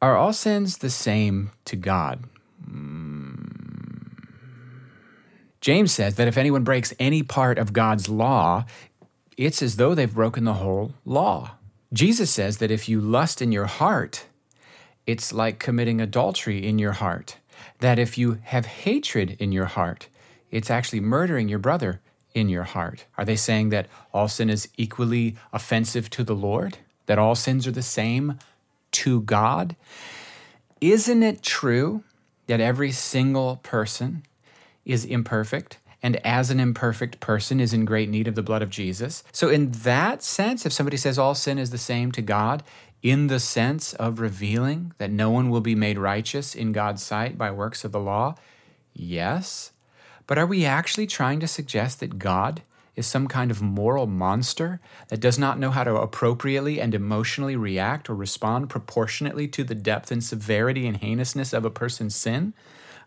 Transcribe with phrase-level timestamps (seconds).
[0.00, 2.24] Are all sins the same to God?
[2.64, 3.34] Hmm.
[5.60, 8.64] James says that if anyone breaks any part of God's law,
[9.36, 11.52] it's as though they've broken the whole law.
[11.92, 14.26] Jesus says that if you lust in your heart,
[15.06, 17.38] it's like committing adultery in your heart.
[17.80, 20.08] That if you have hatred in your heart,
[20.50, 22.00] it's actually murdering your brother
[22.34, 23.06] in your heart.
[23.16, 26.78] Are they saying that all sin is equally offensive to the Lord?
[27.06, 28.38] That all sins are the same
[28.92, 29.76] to God?
[30.80, 32.02] Isn't it true
[32.46, 34.24] that every single person
[34.84, 38.70] is imperfect and as an imperfect person is in great need of the blood of
[38.70, 39.24] Jesus.
[39.32, 42.62] So, in that sense, if somebody says all sin is the same to God,
[43.02, 47.38] in the sense of revealing that no one will be made righteous in God's sight
[47.38, 48.34] by works of the law,
[48.92, 49.72] yes.
[50.26, 52.62] But are we actually trying to suggest that God
[52.98, 57.56] is some kind of moral monster that does not know how to appropriately and emotionally
[57.56, 62.52] react or respond proportionately to the depth and severity and heinousness of a person's sin?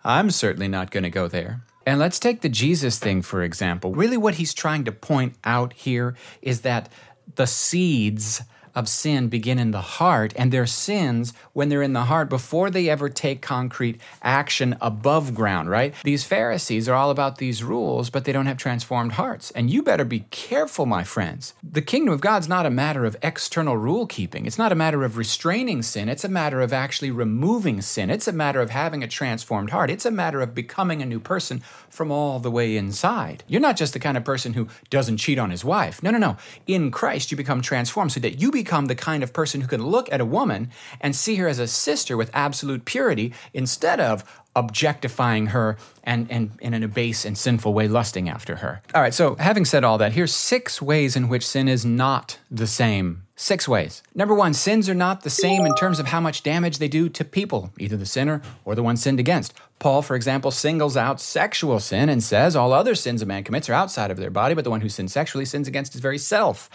[0.03, 1.61] I'm certainly not going to go there.
[1.85, 3.93] And let's take the Jesus thing, for example.
[3.93, 6.89] Really, what he's trying to point out here is that
[7.35, 8.41] the seeds
[8.75, 12.69] of sin begin in the heart, and they're sins, when they're in the heart, before
[12.69, 15.93] they ever take concrete action above ground, right?
[16.03, 19.51] These Pharisees are all about these rules, but they don't have transformed hearts.
[19.51, 21.53] And you better be careful, my friends.
[21.63, 25.03] The kingdom of God's not a matter of external rule keeping, it's not a matter
[25.03, 28.09] of restraining sin, it's a matter of actually removing sin.
[28.09, 31.19] It's a matter of having a transformed heart, it's a matter of becoming a new
[31.19, 33.43] person from all the way inside.
[33.47, 36.01] You're not just the kind of person who doesn't cheat on his wife.
[36.01, 36.37] No, no, no.
[36.67, 39.83] In Christ, you become transformed so that you become the kind of person who can
[39.83, 44.23] look at a woman and see her as a sister with absolute purity instead of
[44.55, 48.81] objectifying her and, and in an base and sinful way lusting after her.
[48.93, 52.37] All right, so having said all that, here's six ways in which sin is not
[52.51, 53.23] the same.
[53.35, 54.03] Six ways.
[54.13, 57.09] Number one, sins are not the same in terms of how much damage they do
[57.09, 59.53] to people, either the sinner or the one sinned against.
[59.79, 63.67] Paul, for example, singles out sexual sin and says all other sins a man commits
[63.69, 66.19] are outside of their body, but the one who sins sexually sins against his very
[66.19, 66.69] self.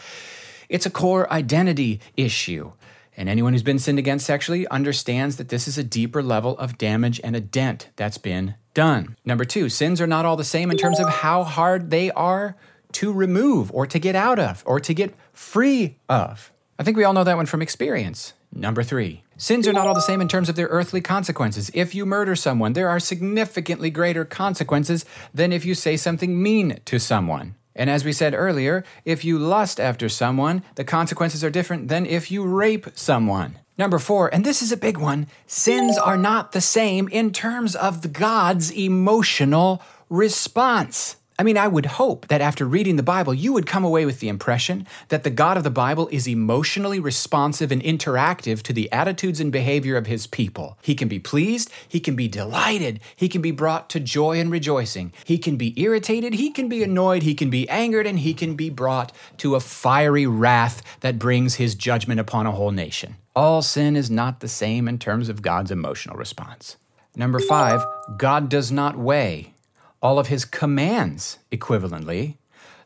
[0.68, 2.72] It's a core identity issue.
[3.16, 6.76] And anyone who's been sinned against sexually understands that this is a deeper level of
[6.76, 9.16] damage and a dent that's been done.
[9.24, 12.56] Number two, sins are not all the same in terms of how hard they are
[12.92, 16.52] to remove or to get out of or to get free of.
[16.78, 18.34] I think we all know that one from experience.
[18.52, 21.70] Number three, sins are not all the same in terms of their earthly consequences.
[21.74, 26.80] If you murder someone, there are significantly greater consequences than if you say something mean
[26.84, 27.54] to someone.
[27.76, 32.06] And as we said earlier, if you lust after someone, the consequences are different than
[32.06, 33.58] if you rape someone.
[33.78, 37.76] Number four, and this is a big one sins are not the same in terms
[37.76, 41.16] of God's emotional response.
[41.38, 44.20] I mean, I would hope that after reading the Bible, you would come away with
[44.20, 48.90] the impression that the God of the Bible is emotionally responsive and interactive to the
[48.90, 50.78] attitudes and behavior of his people.
[50.80, 54.50] He can be pleased, he can be delighted, he can be brought to joy and
[54.50, 58.32] rejoicing, he can be irritated, he can be annoyed, he can be angered, and he
[58.32, 63.16] can be brought to a fiery wrath that brings his judgment upon a whole nation.
[63.34, 66.78] All sin is not the same in terms of God's emotional response.
[67.14, 67.84] Number five,
[68.16, 69.52] God does not weigh
[70.02, 72.36] all of his commands equivalently.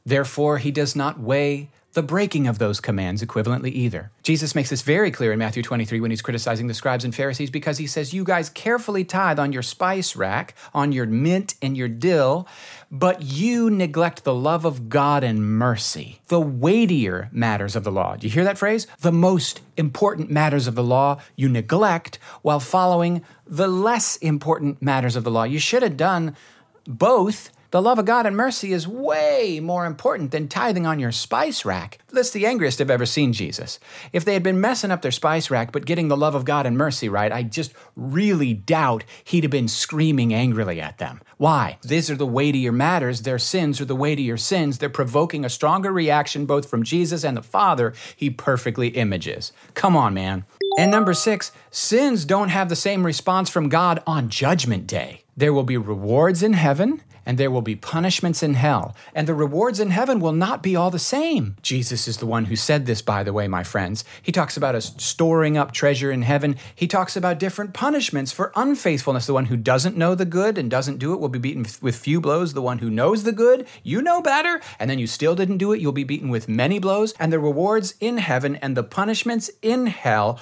[0.04, 4.12] Therefore, he does not weigh the breaking of those commands equivalently either.
[4.22, 7.50] Jesus makes this very clear in Matthew 23 when he's criticizing the scribes and Pharisees
[7.50, 11.76] because he says, You guys carefully tithe on your spice rack, on your mint and
[11.76, 12.47] your dill,
[12.93, 18.15] but you neglect the love of God and mercy, the weightier matters of the law.
[18.15, 18.87] Do you hear that phrase?
[19.00, 25.16] The most important matters of the law you neglect while following the less important matters
[25.16, 25.43] of the law.
[25.43, 26.37] You should have done
[26.90, 31.12] both, the love of God and mercy is way more important than tithing on your
[31.12, 31.98] spice rack.
[32.08, 33.78] That's the angriest I've ever seen Jesus.
[34.12, 36.66] If they had been messing up their spice rack but getting the love of God
[36.66, 41.20] and mercy right, I just really doubt he'd have been screaming angrily at them.
[41.36, 41.78] Why?
[41.82, 43.22] These are the weightier matters.
[43.22, 44.78] Their sins are the weightier sins.
[44.78, 49.52] They're provoking a stronger reaction both from Jesus and the Father he perfectly images.
[49.74, 50.44] Come on, man.
[50.78, 55.25] And number six, sins don't have the same response from God on Judgment Day.
[55.37, 58.94] There will be rewards in heaven and there will be punishments in hell.
[59.14, 61.56] And the rewards in heaven will not be all the same.
[61.62, 64.05] Jesus is the one who said this, by the way, my friends.
[64.22, 66.56] He talks about us storing up treasure in heaven.
[66.75, 69.26] He talks about different punishments for unfaithfulness.
[69.26, 71.96] The one who doesn't know the good and doesn't do it will be beaten with
[71.96, 72.55] few blows.
[72.55, 75.72] The one who knows the good, you know better, and then you still didn't do
[75.72, 77.12] it, you'll be beaten with many blows.
[77.19, 80.40] And the rewards in heaven and the punishments in hell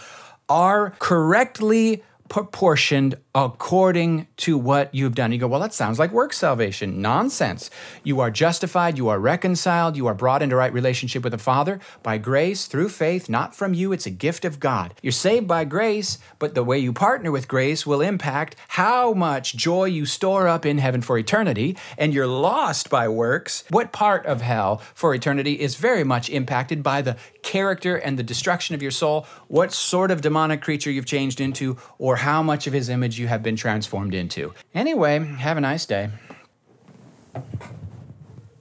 [0.48, 5.30] are correctly proportioned according to what you've done.
[5.30, 7.00] You go, well, that sounds like work salvation.
[7.00, 7.70] Nonsense.
[8.02, 11.78] You are justified, you are reconciled, you are brought into right relationship with the Father
[12.02, 13.92] by grace through faith, not from you.
[13.92, 14.92] It's a gift of God.
[15.02, 19.54] You're saved by grace, but the way you partner with grace will impact how much
[19.54, 21.76] joy you store up in heaven for eternity.
[21.96, 23.62] And you're lost by works.
[23.70, 28.24] What part of hell for eternity is very much impacted by the character and the
[28.24, 32.66] destruction of your soul, what sort of demonic creature you've changed into, or how much
[32.66, 34.52] of his image have been transformed into.
[34.74, 36.10] Anyway, have a nice day.